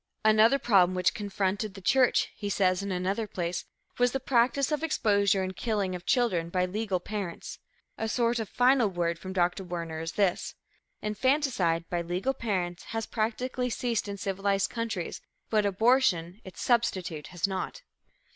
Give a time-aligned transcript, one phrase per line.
[0.25, 3.65] "Another problem which confronted the church," he says in another place,
[3.99, 7.59] "was the practice of exposure and killing of children by legal parents."
[7.99, 9.63] A sort of final word from Dr.
[9.63, 10.55] Werner is this:
[11.03, 17.47] "Infanticide by legal parents has practically ceased in civilized countries, but abortion, its substitute, has
[17.47, 17.83] not."